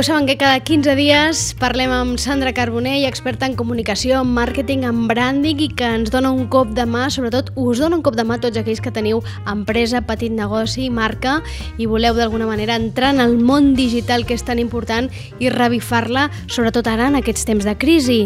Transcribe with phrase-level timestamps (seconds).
[0.00, 4.30] Ja ho saben que cada 15 dies parlem amb Sandra Carbonell, experta en comunicació, en
[4.32, 8.04] màrqueting, en branding i que ens dona un cop de mà, sobretot us dona un
[8.06, 11.42] cop de mà tots aquells que teniu empresa, petit negoci, marca
[11.76, 16.30] i voleu d'alguna manera entrar en el món digital que és tan important i revifar-la,
[16.48, 18.22] sobretot ara en aquests temps de crisi.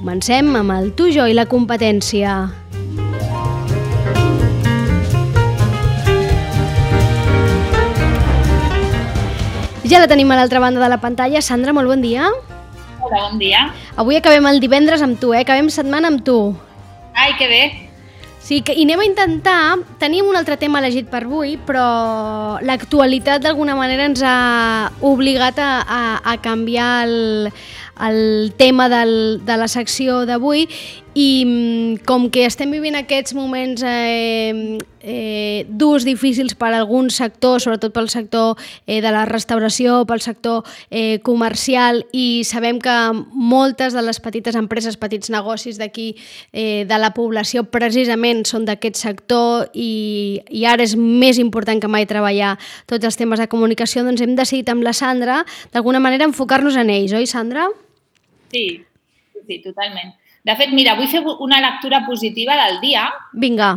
[0.00, 2.46] Comencem amb el tu, jo i la competència.
[9.92, 11.42] Ja la tenim a l'altra banda de la pantalla.
[11.44, 12.30] Sandra, molt bon dia.
[13.04, 13.66] Hola, bon dia.
[14.00, 15.42] Avui acabem el divendres amb tu, eh?
[15.44, 16.36] Acabem setmana amb tu.
[17.12, 17.62] Ai, que bé.
[18.40, 19.58] Sí, que, i anem a intentar...
[20.00, 25.70] Teníem un altre tema elegit per avui, però l'actualitat d'alguna manera ens ha obligat a,
[25.84, 27.52] a, a canviar el,
[28.08, 30.70] el tema del, de la secció d'avui
[31.14, 37.18] i mm, com que estem vivint aquests moments eh, eh, durs, difícils per a alguns
[37.20, 42.94] sectors, sobretot pel sector eh, de la restauració, pel sector eh, comercial i sabem que
[43.32, 46.14] moltes de les petites empreses, petits negocis d'aquí
[46.52, 51.92] eh, de la població precisament són d'aquest sector i, i ara és més important que
[51.92, 52.56] mai treballar
[52.88, 55.42] tots els temes de comunicació, doncs hem decidit amb la Sandra
[55.76, 57.68] d'alguna manera enfocar-nos en ells, oi Sandra?
[58.52, 58.80] Sí,
[59.44, 60.16] sí, totalment.
[60.42, 63.06] De fet, mira, vull fer una lectura positiva del dia.
[63.32, 63.76] Vinga.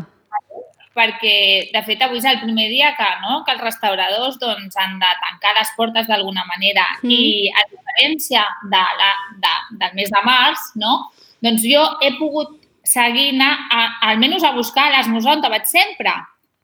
[0.95, 1.35] Perquè,
[1.73, 5.09] de fet, avui és el primer dia que, no, que els restauradors doncs, han de
[5.21, 6.87] tancar les portes d'alguna manera.
[7.03, 7.11] Mm.
[7.11, 9.11] I, a diferència de la,
[9.43, 11.01] de, del mes de març, no,
[11.43, 16.13] doncs jo he pogut seguir anar, a, almenys a buscar l'esmorzar on vaig sempre,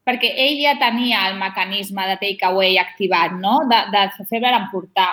[0.08, 3.60] perquè ell ja tenia el mecanisme de takeaway activat, no?
[3.70, 5.12] de, de fer per emportar.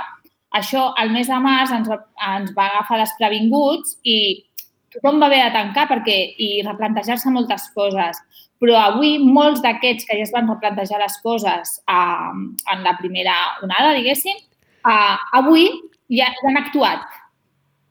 [0.56, 1.98] Això, al mes de març, ens va,
[2.38, 4.18] ens va agafar desprevinguts i
[4.94, 8.20] tothom va haver de tancar perquè, i replantejar-se moltes coses.
[8.58, 12.34] Però avui molts d'aquests que ja es van replantejar les coses uh,
[12.72, 14.40] en la primera onada, diguéssim,
[14.82, 15.68] uh, avui
[16.10, 17.06] ja, ja han actuat.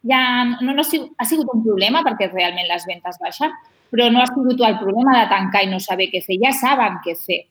[0.07, 0.21] Ja
[0.61, 3.53] no, no ha, sigut, ha sigut un problema perquè realment les ventes baixen,
[3.91, 6.39] però no ha sigut el problema de tancar i no saber què fer.
[6.43, 7.45] Ja saben què fer.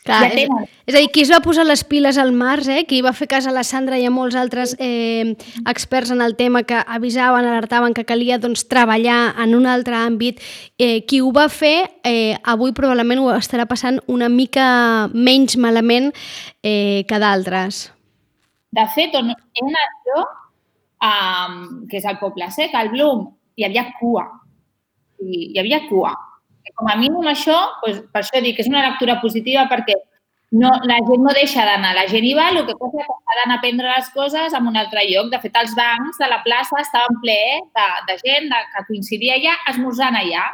[0.00, 2.84] Clar, ja és, és a dir, qui es va posar les piles al març, eh?
[2.88, 5.34] qui va fer cas a la Sandra i a molts altres eh,
[5.68, 10.40] experts en el tema que avisaven, alertaven que calia doncs, treballar en un altre àmbit,
[10.80, 16.08] eh, qui ho va fer eh, avui probablement ho estarà passant una mica menys malament
[16.64, 17.90] eh, que d'altres.
[18.72, 20.24] De fet, on he anat jo,
[21.04, 23.26] um, que és el Poble Sec, al Blum,
[23.58, 24.24] hi havia cua.
[25.20, 26.14] I, hi havia cua
[26.76, 29.96] com a mínim això, doncs, per això dic que és una lectura positiva perquè
[30.50, 33.36] no, la gent no deixa d'anar, la gent hi va, el que passa que ha
[33.38, 35.30] d'anar a prendre les coses en un altre lloc.
[35.30, 37.38] De fet, els bancs de la plaça estaven ple
[37.78, 40.48] de, de gent de, que coincidia allà, esmorzant allà.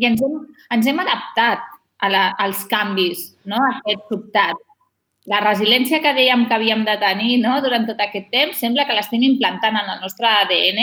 [0.00, 0.38] I ens hem,
[0.72, 1.68] ens hem adaptat
[2.00, 3.60] a la, als canvis, no?
[3.60, 4.64] a aquest sobtat.
[5.28, 7.58] La resiliència que dèiem que havíem de tenir no?
[7.62, 10.80] durant tot aquest temps sembla que l'estem implantant en el nostre ADN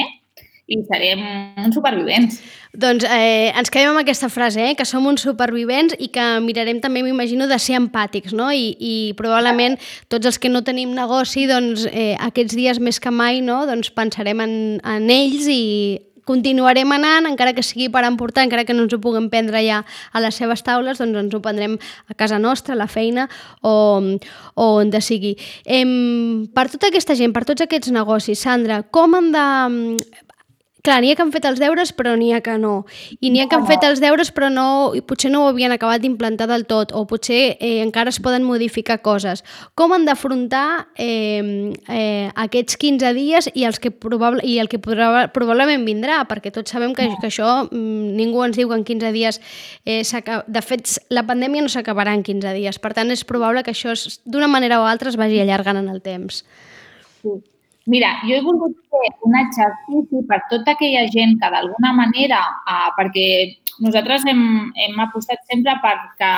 [0.70, 1.22] i serem
[1.66, 2.40] uns supervivents.
[2.78, 6.78] Doncs eh, ens quedem amb aquesta frase, eh, que som uns supervivents i que mirarem
[6.84, 8.52] també, m'imagino, de ser empàtics, no?
[8.54, 9.80] I, i probablement
[10.14, 13.64] tots els que no tenim negoci, doncs eh, aquests dies més que mai, no?
[13.70, 14.54] Doncs pensarem en,
[14.86, 15.64] en ells i
[16.30, 19.82] continuarem anant, encara que sigui per emportar, encara que no ens ho puguem prendre ja
[20.14, 23.26] a les seves taules, doncs ens ho prendrem a casa nostra, a la feina
[23.66, 23.74] o,
[24.54, 25.34] o on de sigui.
[25.66, 29.48] Em, per tota aquesta gent, per tots aquests negocis, Sandra, com han de
[30.80, 32.86] Clar, n'hi ha que han fet els deures però n'hi ha que no.
[33.20, 35.74] I n'hi ha que han fet els deures però no, i potser no ho havien
[35.76, 39.44] acabat d'implantar del tot o potser eh, encara es poden modificar coses.
[39.76, 44.80] Com han d'afrontar eh, eh, aquests 15 dies i, els que probable, i el que
[44.80, 46.22] probablement vindrà?
[46.32, 49.44] Perquè tots sabem que, que això mm, ningú ens diu que en 15 dies
[49.84, 50.02] eh,
[50.48, 52.80] De fet, la pandèmia no s'acabarà en 15 dies.
[52.80, 53.94] Per tant, és probable que això
[54.26, 56.46] d'una manera o altra es vagi allargant en el temps.
[57.20, 57.40] Sí.
[57.90, 62.90] Mira, jo he volgut fer un exercici per tota aquella gent que d'alguna manera, eh,
[62.98, 63.30] perquè
[63.82, 64.44] nosaltres hem,
[64.78, 66.30] hem apostat sempre perquè,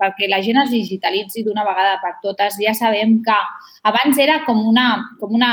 [0.00, 2.56] perquè la gent es digitalitzi d'una vegada per totes.
[2.62, 3.36] Ja sabem que
[3.90, 4.86] abans era com una,
[5.20, 5.52] com una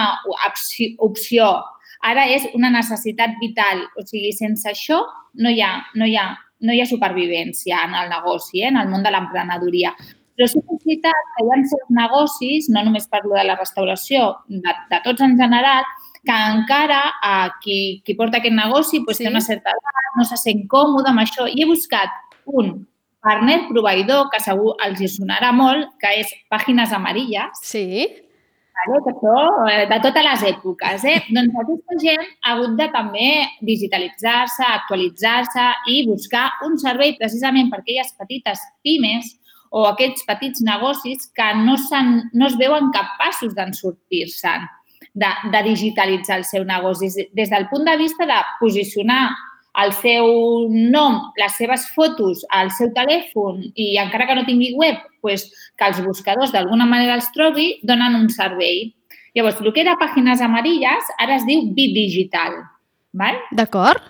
[1.03, 1.51] opció,
[1.99, 3.83] ara és una necessitat vital.
[3.99, 5.01] O sigui, sense això
[5.35, 6.29] no hi ha, no hi ha,
[6.61, 9.91] no hi ha supervivència en el negoci, eh, en el món de l'emprenedoria.
[10.37, 13.57] Però sí que és veritat que hi ha certs negocis, no només parlo de la
[13.59, 15.87] restauració, de, de tots en general,
[16.25, 19.25] que encara eh, qui, qui porta aquest negoci pues, sí.
[19.25, 21.47] té una certa edat, no se sent còmode amb això.
[21.49, 22.13] I he buscat
[22.45, 22.73] un
[23.21, 27.63] partner proveïdor, que segur els hi sonarà molt, que és Pàgines Amarilles.
[27.65, 28.05] Sí.
[28.81, 29.35] Vale, que això,
[29.69, 31.05] eh, de totes les èpoques.
[31.05, 31.17] Eh?
[31.35, 33.27] doncs aquesta gent ha hagut de també
[33.67, 39.35] digitalitzar-se, actualitzar-se i buscar un servei precisament per aquelles petites pimes
[39.71, 44.67] o aquests petits negocis que no, no es veuen capaços d'en sortir-se'n,
[45.15, 47.09] de, de digitalitzar el seu negoci.
[47.35, 49.31] Des del punt de vista de posicionar
[49.81, 50.27] el seu
[50.67, 55.47] nom, les seves fotos al seu telèfon i encara que no tingui web, pues,
[55.79, 58.89] que els buscadors d'alguna manera els trobi, donen un servei.
[59.35, 62.59] Llavors, el que era pàgines amarilles ara es diu Bit Digital.
[63.15, 63.39] Val?
[63.55, 64.03] D'acord.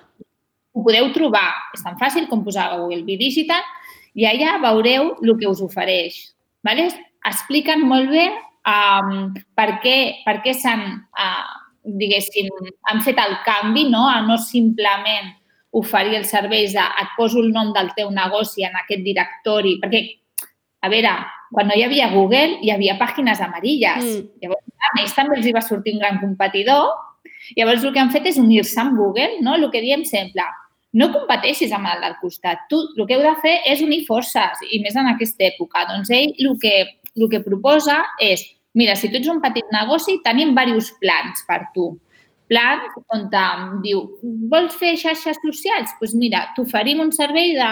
[0.73, 1.51] Ho podeu trobar.
[1.75, 3.61] És tan fàcil com posar a Google Bit Digital
[4.15, 6.19] i allà veureu el que us ofereix.
[6.65, 6.89] Vale?
[7.27, 8.27] Expliquen molt bé
[8.67, 11.51] um, per què, per què s'han, uh,
[12.01, 12.49] diguéssim,
[12.91, 14.07] han fet el canvi, no?
[14.09, 15.31] a no simplement
[15.71, 20.03] oferir els serveis de et poso el nom del teu negoci en aquest directori, perquè,
[20.83, 21.13] a veure,
[21.51, 24.03] quan no hi havia Google, hi havia pàgines amarilles.
[24.03, 24.27] Mm.
[24.43, 26.89] Llavors, a més, també els hi va sortir un gran competidor.
[27.57, 29.55] Llavors, el que han fet és unir-se amb Google, no?
[29.55, 30.45] El que diem sempre,
[30.97, 32.65] no competeixis amb el del costat.
[32.69, 35.85] Tu el que heu de fer és unir forces, i més en aquesta època.
[35.89, 36.75] Doncs ell el que,
[37.15, 38.43] el que proposa és,
[38.75, 41.93] mira, si tu ets un petit negoci, tenim diversos plans per tu
[42.51, 42.83] plan
[43.15, 44.03] on diu,
[44.51, 45.87] vols fer xarxes socials?
[45.87, 47.69] Doncs pues mira, t'oferim un servei de,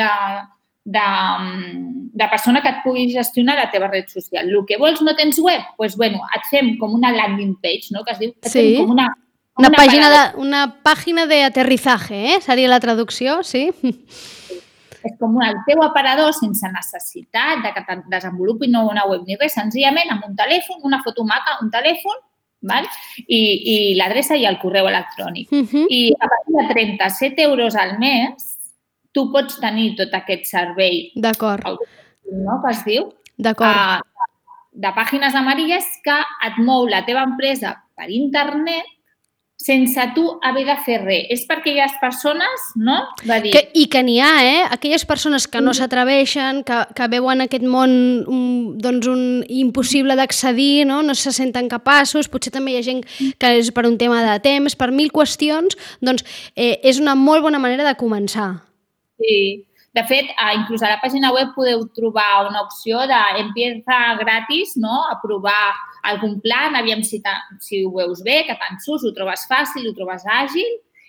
[0.00, 0.08] de,
[0.96, 1.06] de,
[2.20, 4.50] de persona que et pugui gestionar la teva red social.
[4.50, 5.62] El que vols no tens web?
[5.62, 8.04] Doncs pues, bueno, et fem com una landing page, no?
[8.04, 8.66] que es diu et sí.
[8.76, 9.08] com una,
[9.58, 12.40] una, una pàgina de, una pàgina de aterrizaje, eh?
[12.40, 13.68] seria la traducció, sí.
[14.98, 19.54] És com el teu aparador sense necessitat de que te'n desenvolupin una web ni res,
[19.58, 22.18] senzillament amb un telèfon, una foto maca, un telèfon,
[22.70, 22.86] val?
[23.26, 25.50] i, i l'adreça i el correu electrònic.
[25.52, 25.86] Uh -huh.
[25.88, 28.58] I a partir de 37 euros al mes,
[29.12, 31.12] tu pots tenir tot aquest servei.
[31.14, 31.78] D'acord.
[32.30, 33.12] No, que es diu?
[33.36, 33.74] D'acord.
[33.74, 34.02] Uh,
[34.72, 38.84] de pàgines amarilles que et mou la teva empresa per internet
[39.58, 41.26] sense tu haver de fer res.
[41.34, 43.00] És per aquelles persones, no?
[43.26, 43.50] Va dir...
[43.52, 44.62] Que, I que n'hi ha, eh?
[44.70, 47.90] Aquelles persones que no s'atreveixen, que, que veuen aquest món
[48.30, 48.44] un,
[48.78, 51.02] doncs un impossible d'accedir, no?
[51.02, 53.02] no se senten capaços, potser també hi ha gent
[53.42, 56.22] que és per un tema de temps, per mil qüestions, doncs
[56.54, 58.52] eh, és una molt bona manera de començar.
[59.18, 65.04] Sí, de fet, inclús a la pàgina web podeu trobar una opció d'empieza gratis, no?
[65.08, 65.72] a provar
[66.04, 67.22] algun plan, aviam si,
[67.64, 70.68] si ho veus bé, que tant sus, ho trobes fàcil, ho trobes àgil,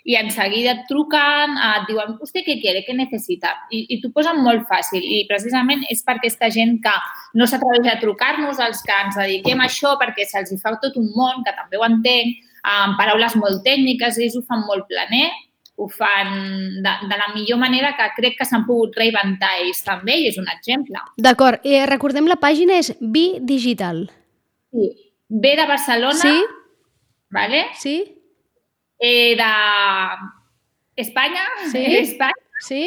[0.09, 3.51] i en seguida et truquen, et diuen, vostè què quiere, què necessita?
[3.69, 5.03] I, i t'ho posen molt fàcil.
[5.03, 6.93] I precisament és per aquesta gent que
[7.37, 11.11] no s'atreveix a trucar-nos, els que ens dediquem a això, perquè se'ls fa tot un
[11.17, 15.27] món, que també ho entenc, amb paraules molt tècniques, ells ho fan molt planer,
[15.79, 16.31] ho fan
[16.83, 20.39] de, de la millor manera que crec que s'han pogut reinventar ells també i és
[20.41, 20.99] un exemple.
[21.17, 21.63] D'acord.
[21.63, 24.03] Eh, recordem la pàgina és Bi Digital.
[24.75, 24.89] Sí.
[25.29, 26.19] B de Barcelona.
[26.19, 26.43] Sí.
[27.31, 27.65] ¿Vale?
[27.79, 27.95] Sí.
[28.99, 29.51] E de
[30.95, 31.45] Espanya.
[31.71, 31.85] Sí.
[32.03, 32.47] Espanya.
[32.59, 32.83] Sí.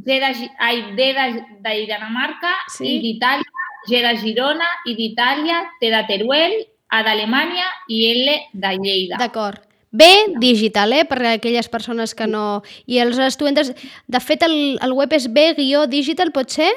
[0.00, 2.86] G de, ai, D de, de Dinamarca sí.
[2.88, 6.54] i d'Itàlia, G de Girona i d'Itàlia, T de Teruel,
[6.88, 9.18] A d'Alemanya i L de Lleida.
[9.20, 9.69] D'acord.
[9.90, 10.06] B
[10.38, 11.04] digital, eh?
[11.04, 12.62] per a aquelles persones que no...
[12.86, 13.72] I els estudiants...
[14.06, 16.70] De fet, el, el web és B-digital, pot ser?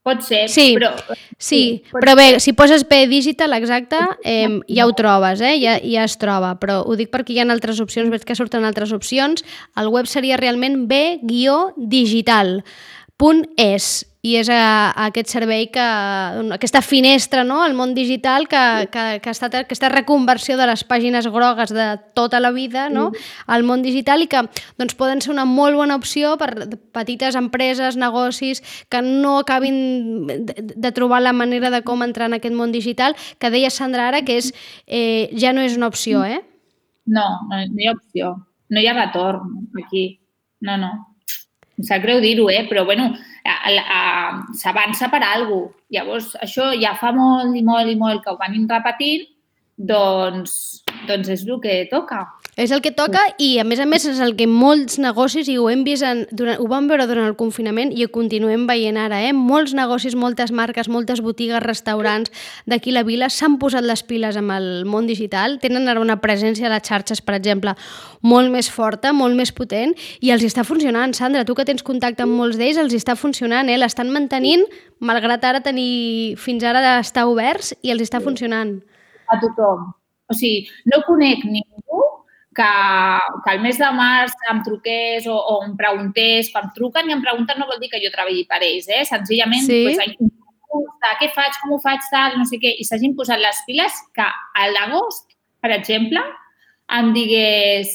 [0.00, 0.94] Pot ser, sí, però...
[1.36, 5.58] Sí, però bé, si poses P digital, exacte, eh, ja ho trobes, eh?
[5.60, 8.64] ja, ja es troba, però ho dic perquè hi ha altres opcions, veig que surten
[8.64, 9.44] altres opcions.
[9.76, 10.88] El web seria realment
[13.20, 15.84] B-digital.es i és a, a aquest servei, que,
[16.52, 17.62] aquesta finestra no?
[17.64, 18.60] al món digital que,
[18.92, 23.08] que, que ha estat aquesta reconversió de les pàgines grogues de tota la vida no?
[23.08, 23.24] Mm.
[23.56, 24.42] al món digital i que
[24.76, 26.50] doncs, poden ser una molt bona opció per
[26.92, 28.60] petites empreses, negocis
[28.92, 33.16] que no acabin de, de trobar la manera de com entrar en aquest món digital,
[33.40, 34.52] que deia Sandra ara que és,
[34.84, 36.42] eh, ja no és una opció, eh?
[37.06, 38.34] No, no, no hi ha opció.
[38.68, 40.20] No hi ha retorn aquí.
[40.60, 41.09] No, no.
[41.80, 42.66] Em sap greu dir-ho, eh?
[42.68, 43.14] però bueno,
[44.60, 45.76] s'avança per alguna cosa.
[45.90, 49.24] Llavors, això ja fa molt i molt i molt que ho van repetint,
[49.74, 50.52] doncs,
[51.08, 52.20] doncs és el que toca.
[52.60, 55.54] És el que toca i, a més a més, és el que molts negocis, i
[55.56, 58.98] ho hem vist, en, durant, ho vam veure durant el confinament i ho continuem veient
[59.00, 59.30] ara, eh?
[59.32, 62.28] molts negocis, moltes marques, moltes botigues, restaurants
[62.68, 66.68] d'aquí la vila s'han posat les piles amb el món digital, tenen ara una presència
[66.68, 67.72] a les xarxes, per exemple,
[68.20, 71.16] molt més forta, molt més potent, i els està funcionant.
[71.16, 73.80] Sandra, tu que tens contacte amb molts d'ells, els està funcionant, eh?
[73.80, 74.68] l'estan mantenint,
[75.00, 78.76] malgrat ara tenir fins ara d'estar oberts, i els està funcionant.
[79.32, 79.94] A tothom.
[80.28, 82.04] O sigui, no conec ningú
[82.56, 82.72] que,
[83.44, 87.14] que el mes de març em truqués o, o em preguntés, quan em truquen i
[87.14, 89.04] em pregunten no vol dir que jo treballi per ells, eh?
[89.08, 89.82] senzillament sí.
[89.86, 90.30] pues,
[91.20, 94.26] què faig, com ho faig, tal, no sé què, i s'hagin posat les piles que
[94.26, 96.22] a l'agost, per exemple,
[96.98, 97.92] em digués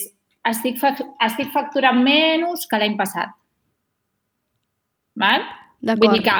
[0.47, 0.79] estic,
[1.25, 3.33] estic facturant menys que l'any passat.
[5.19, 5.47] Val?
[5.85, 6.35] Vull dir que,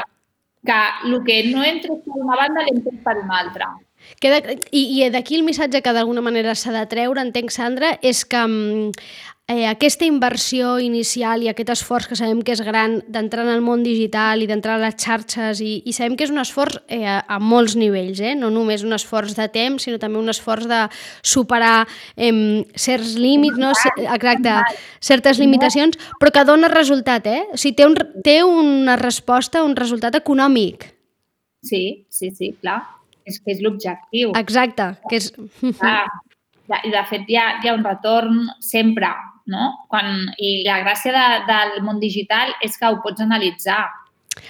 [0.67, 3.71] que el que no entres per una banda l'entres per una altra.
[4.21, 8.23] Queda, I i d'aquí el missatge que d'alguna manera s'ha de treure, entenc, Sandra, és
[8.25, 8.91] que mm,
[9.47, 13.61] eh, aquesta inversió inicial i aquest esforç que sabem que és gran d'entrar en el
[13.61, 17.03] món digital i d'entrar a les xarxes i, i sabem que és un esforç eh,
[17.05, 18.33] a, a molts nivells, eh?
[18.39, 20.81] no només un esforç de temps, sinó també un esforç de
[21.21, 21.85] superar
[22.17, 22.33] eh,
[22.73, 23.71] certs límits, no?
[24.07, 24.57] exacte,
[24.99, 27.45] certes limitacions, però que dona resultat, eh?
[27.53, 27.95] O sigui, té, un,
[28.25, 30.89] té una resposta, un resultat econòmic.
[31.65, 32.94] Sí, sí, sí, clar.
[33.25, 34.33] És que és l'objectiu.
[34.37, 35.31] Exacte, que és...
[35.81, 36.05] Ah,
[36.83, 39.09] i de fet hi ha, hi ha un retorn sempre,
[39.51, 39.71] no?
[39.91, 43.83] Quan, I la gràcia de, del món digital és que ho pots analitzar.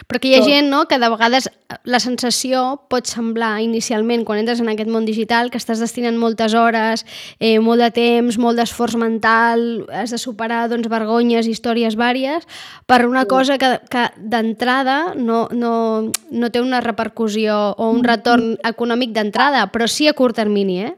[0.07, 0.49] Però que hi ha Tot.
[0.49, 1.47] gent no, que de vegades
[1.87, 2.61] la sensació
[2.91, 7.05] pot semblar inicialment, quan entres en aquest món digital, que estàs destinant moltes hores,
[7.39, 12.47] eh, molt de temps, molt d'esforç mental, has de superar doncs, vergonyes, històries vàries,
[12.85, 13.31] per una sí.
[13.31, 19.67] cosa que, que d'entrada no, no, no té una repercussió o un retorn econòmic d'entrada,
[19.73, 20.93] però sí a curt termini, eh?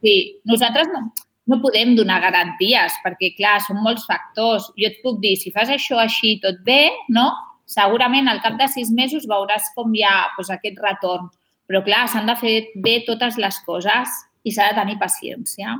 [0.00, 0.14] Sí,
[0.48, 1.10] nosaltres no,
[1.50, 4.70] no podem donar garanties perquè, clar, són molts factors.
[4.78, 7.28] Jo et puc dir, si fas això així tot bé, no?
[7.70, 11.30] Segurament al cap de sis mesos veuràs com hi ha doncs, aquest retorn.
[11.70, 15.76] Però, clar, s'han de fer bé totes les coses i s'ha de tenir paciència.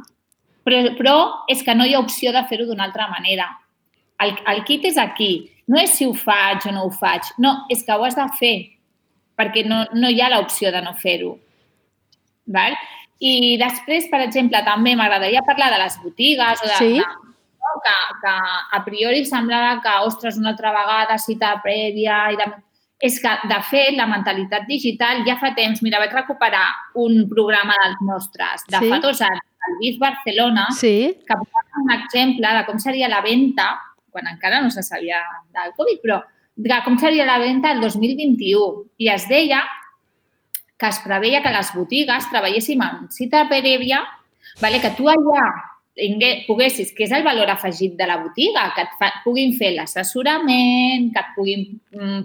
[0.67, 1.17] Però, però
[1.51, 3.49] és que no hi ha opció de fer-ho d'una altra manera.
[4.23, 5.49] El, el kit és aquí.
[5.71, 7.33] No és si ho faig o no ho faig.
[7.43, 8.55] No, és que ho has de fer
[9.41, 11.35] perquè no, no hi ha l'opció de no fer-ho.
[13.21, 16.93] I després, per exemple, també m'agradaria parlar de les botigues o de, sí?
[17.01, 17.30] de
[17.61, 17.81] no?
[17.85, 18.35] que, que
[18.79, 22.49] a priori semblava que, ostres, una altra vegada cita prèvia i de...
[23.01, 25.81] És que, de fet, la mentalitat digital ja fa temps...
[25.85, 26.67] Mira, vaig recuperar
[27.01, 28.91] un programa dels nostres de sí?
[28.93, 31.15] fa dos anys, el BIF Barcelona, sí?
[31.25, 33.71] que posava un exemple de com seria la venda,
[34.13, 35.23] quan encara no se sabia
[35.55, 36.21] del Covid, però
[36.61, 38.85] de com seria la venda el 2021.
[39.01, 39.63] I es deia
[40.81, 44.01] que es preveia que les botigues treballéssim amb cita prèvia,
[44.61, 44.81] vale?
[44.81, 45.49] que tu allà
[46.47, 51.11] poguessis, que és el valor afegit de la botiga, que et fa, puguin fer l'assessorament,
[51.13, 52.21] que et puguin mm,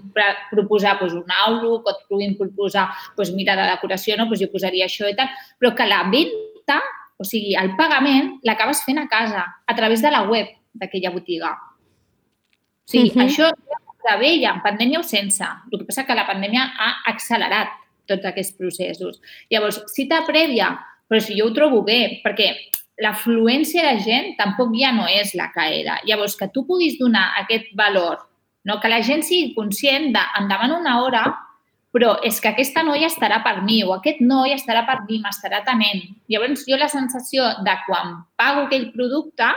[0.50, 4.28] proposar pues, un outlook, que et puguin proposar, pues, mira, de decoració, no?
[4.28, 5.28] pues jo posaria això i tal,
[5.58, 6.80] però que la venda,
[7.16, 11.52] o sigui, el pagament, l'acabes fent a casa, a través de la web d'aquella botiga.
[11.52, 13.26] O sigui, uh -huh.
[13.26, 15.44] això ja ho preveia, en pandèmia o sense.
[15.72, 17.68] El que passa que la pandèmia ha accelerat
[18.06, 19.20] tots aquests processos.
[19.50, 20.78] Llavors, cita prèvia,
[21.08, 22.54] però si jo ho trobo bé, perquè
[23.02, 25.98] l'afluència de gent tampoc ja no és la que era.
[26.08, 28.22] Llavors, que tu puguis donar aquest valor,
[28.64, 28.80] no?
[28.80, 31.26] que la gent sigui conscient de endavant una hora,
[31.96, 35.62] però és que aquesta noia estarà per mi o aquest noi estarà per mi, m'estarà
[35.62, 36.02] atenent.
[36.28, 39.48] Llavors, jo la sensació de quan pago aquell producte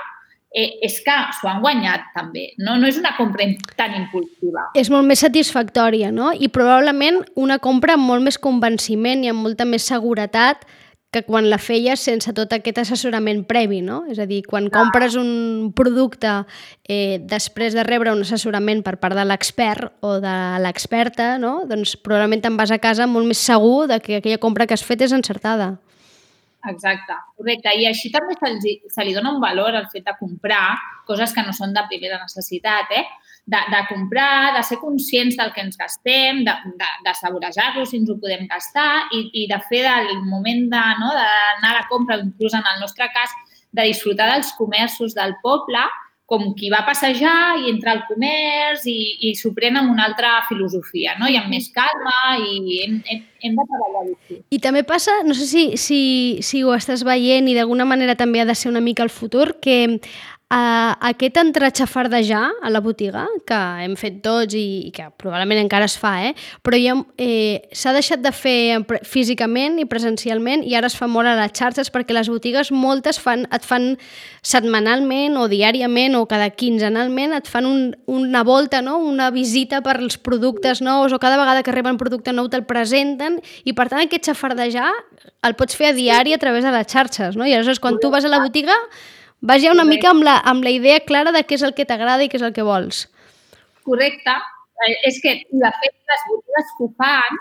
[0.56, 2.50] eh, és que s'ho han guanyat també.
[2.58, 3.48] No, no és una compra
[3.80, 4.70] tan impulsiva.
[4.80, 6.32] És molt més satisfactòria, no?
[6.32, 10.64] I probablement una compra amb molt més convenciment i amb molta més seguretat
[11.12, 14.04] que quan la feies sense tot aquest assessorament previ, no?
[14.12, 16.36] És a dir, quan compres un producte
[16.86, 21.64] eh, després de rebre un assessorament per part de l'expert o de l'experta, no?
[21.70, 24.86] doncs probablement te'n vas a casa molt més segur de que aquella compra que has
[24.86, 25.80] fet és encertada.
[26.68, 27.72] Exacte, correcte.
[27.80, 30.76] I així també se li, se li dona un valor al fet de comprar
[31.08, 33.06] coses que no són de primera necessitat, eh?
[33.50, 37.98] De, de comprar, de ser conscients del que ens gastem, de, de, de saborejar-lo si
[37.98, 42.20] ens ho podem gastar i, i de fer del moment d'anar no, a la compra,
[42.20, 43.34] inclús en el nostre cas,
[43.72, 45.82] de disfrutar dels comerços del poble,
[46.30, 50.36] com qui va passejar i entra al comerç i, i s'ho pren amb una altra
[50.48, 51.28] filosofia, no?
[51.28, 54.38] i amb més calma i hem, hem, hem de treballar així.
[54.54, 56.02] I també passa, no sé si, si,
[56.46, 59.56] si ho estàs veient i d'alguna manera també ha de ser una mica el futur,
[59.64, 59.98] que
[60.50, 65.86] Uh, aquest entrar a la botiga, que hem fet tots i, i que probablement encara
[65.86, 66.34] es fa, eh?
[66.66, 71.30] però ja, eh, s'ha deixat de fer físicament i presencialment i ara es fa molt
[71.30, 73.92] a les xarxes perquè les botigues moltes fan, et fan
[74.42, 78.98] setmanalment o diàriament o cada quinzenalment et fan un, una volta, no?
[78.98, 83.38] una visita per als productes nous o cada vegada que reben producte nou te'l presenten
[83.70, 84.90] i per tant aquest xafardejar
[85.46, 87.38] el pots fer a diari a través de les xarxes.
[87.38, 87.46] No?
[87.46, 88.74] I aleshores quan tu vas a la botiga
[89.42, 89.96] Vas ja una Correcte.
[89.96, 92.40] mica amb la, amb la idea clara de què és el que t'agrada i què
[92.40, 93.06] és el que vols.
[93.88, 94.36] Correcte.
[94.86, 97.40] Eh, és que, de fet, les botigues que ho fan,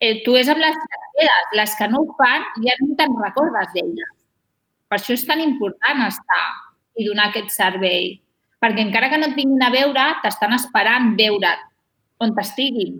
[0.00, 1.50] eh, tu és amb les que quedes.
[1.58, 4.14] Les que no ho fan ja no te'n recordes d'elles.
[4.88, 6.46] Per això és tan important estar
[6.96, 8.16] i donar aquest servei.
[8.62, 11.66] Perquè encara que no et vinguin a veure, t'estan esperant veure't
[12.22, 12.98] on t'estiguin.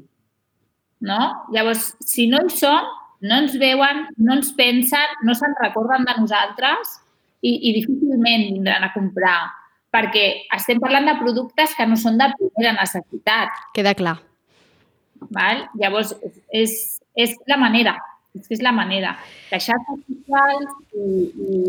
[1.01, 1.47] No?
[1.55, 2.87] Llavors, si no hi són,
[3.23, 6.99] no ens veuen, no ens pensen, no se'n recorden de nosaltres
[7.43, 9.39] i, i difícilment vindran a comprar
[9.95, 13.55] perquè estem parlant de productes que no són de primera necessitat.
[13.77, 14.19] Queda clar.
[15.35, 15.65] Val?
[15.81, 16.13] Llavors,
[16.55, 16.75] és,
[17.17, 17.97] és la manera,
[18.37, 19.17] és que és la manera.
[19.53, 21.07] Les xarxes socials i,
[21.49, 21.63] i,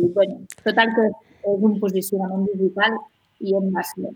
[0.00, 2.98] i bueno, tot el que és un posicionament digital
[3.44, 4.14] i hem de ser.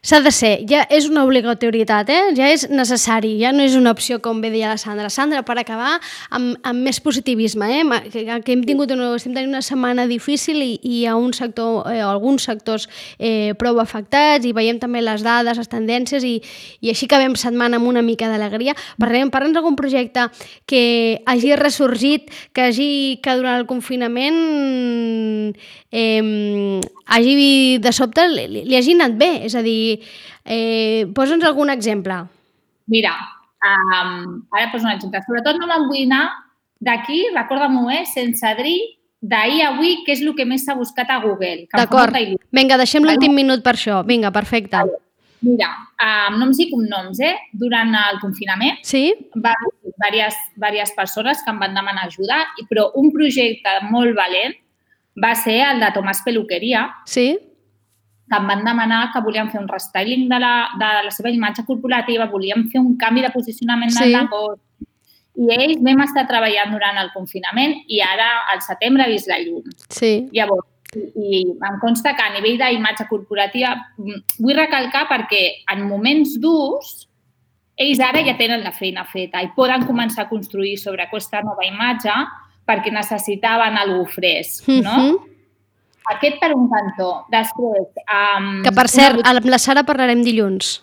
[0.00, 2.20] S'ha de ser, ja és una obligatorietat, eh?
[2.36, 5.10] ja és necessari, ja no és una opció, com bé deia la Sandra.
[5.12, 5.98] Sandra, per acabar,
[6.32, 7.82] amb, amb més positivisme, eh?
[8.12, 11.34] que, que hem tingut una, estem tenint una setmana difícil i, i hi ha un
[11.36, 16.38] sector, eh, alguns sectors eh, prou afectats i veiem també les dades, les tendències i,
[16.80, 18.76] i així acabem setmana amb una mica d'alegria.
[19.00, 20.30] Parlem, parla'ns d'algun projecte
[20.68, 24.40] que hagi ressorgit, que hagi que durant el confinament
[25.92, 26.80] eh,
[27.10, 30.00] hagi de sobte li, li hagi anat bé, és a dir,
[30.44, 32.16] eh, posa'ns algun exemple.
[32.90, 33.14] Mira,
[33.62, 35.20] um, ara poso un exemple.
[35.26, 36.24] Sobretot no me'n vull anar
[36.80, 38.78] d'aquí, recorda-m'ho, eh, sense dir
[39.20, 41.66] d'ahir a avui què és el que més s'ha buscat a Google.
[41.76, 42.16] D'acord.
[42.50, 44.00] Vinga, deixem l'últim minut per això.
[44.06, 44.76] Vinga, perfecte.
[44.76, 44.98] Vale.
[45.40, 45.68] Mira,
[46.04, 47.34] amb noms i cognoms, eh?
[47.56, 49.06] Durant el confinament sí?
[49.36, 54.56] va haver diverses, diverses persones que em van demanar ajuda, però un projecte molt valent
[55.16, 56.86] va ser el de Tomàs Peluqueria.
[57.08, 57.38] Sí.
[58.30, 61.64] Que em van demanar que volien fer un restyling de la, de la seva imatge
[61.66, 64.04] corporativa, volien fer un canvi de posicionament sí.
[64.04, 64.62] del negoci.
[65.40, 69.38] I ells vam estar treballant durant el confinament i ara, al setembre, ha vist la
[69.42, 69.66] llum.
[69.90, 70.12] Sí.
[70.36, 75.86] Llavors, i, i em consta que a nivell d'imatge corporativa mm, vull recalcar perquè en
[75.88, 77.06] moments durs
[77.80, 81.64] ells ara ja tenen la feina feta i poden començar a construir sobre aquesta nova
[81.66, 82.14] imatge
[82.68, 84.94] perquè necessitaven algú fresc, no?
[84.94, 85.26] Uh mhm.
[86.14, 87.10] Aquest per un cantó.
[87.32, 87.90] Després...
[88.06, 89.34] Um, que, per cert, una...
[89.36, 90.78] amb la Sara parlarem dilluns.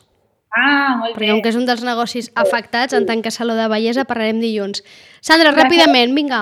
[0.53, 1.31] Ah, molt Perquè bé.
[1.33, 4.83] com que és un dels negocis afectats, en tant que saló de bellesa, parlarem dilluns.
[5.25, 6.41] Sandra, ràpidament, vinga.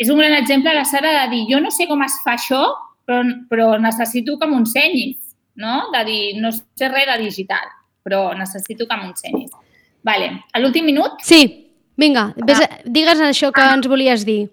[0.00, 2.62] És un gran exemple la Sara de dir, jo no sé com es fa això,
[3.06, 5.18] però, però necessito que m'ensenyis,
[5.60, 5.84] no?
[5.94, 7.68] De dir, no sé res de digital,
[8.02, 9.52] però necessito que m'ensenyis.
[10.04, 10.32] Vale.
[10.52, 11.20] A l'últim minut?
[11.24, 11.44] Sí.
[11.96, 12.68] Vinga, ah.
[12.90, 14.48] digues això que ens volies dir.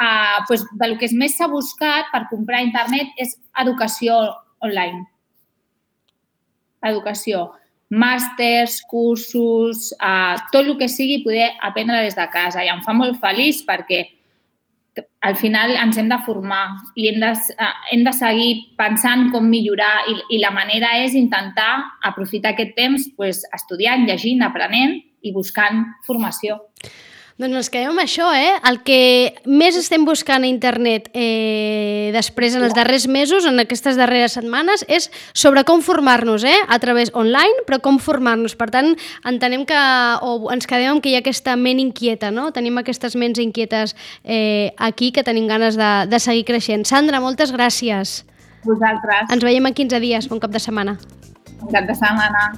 [0.00, 4.14] Uh, pues, del que més s'ha buscat per comprar a internet és educació
[4.64, 5.02] online.
[6.88, 7.50] Educació.
[7.92, 12.64] Màsters, cursos, uh, tot el que sigui poder aprendre des de casa.
[12.64, 14.06] I em fa molt feliç perquè
[15.20, 16.62] al final ens hem de formar
[16.96, 21.12] i hem de, uh, hem de seguir pensant com millorar i, i la manera és
[21.18, 21.74] intentar
[22.08, 26.56] aprofitar aquest temps pues, estudiant, llegint, aprenent i buscant formació.
[27.40, 28.52] Doncs ens quedem amb això, eh?
[28.68, 28.96] El que
[29.48, 34.84] més estem buscant a internet eh, després, en els darrers mesos, en aquestes darreres setmanes,
[34.92, 36.58] és sobre com formar-nos, eh?
[36.68, 38.58] A través online, però com formar-nos.
[38.60, 38.92] Per tant,
[39.24, 39.78] entenem que,
[40.20, 42.50] o ens quedem amb que hi ha aquesta ment inquieta, no?
[42.52, 46.84] Tenim aquestes ments inquietes eh, aquí que tenim ganes de, de seguir creixent.
[46.90, 48.20] Sandra, moltes gràcies.
[48.66, 49.32] Vosaltres.
[49.32, 50.28] Ens veiem en 15 dies.
[50.28, 50.98] Bon cap de setmana.
[51.62, 52.50] Bon cap de setmana.